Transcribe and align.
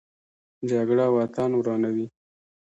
جګړه 0.69 1.05
وطن 1.17 1.49
ورانوي 1.55 2.05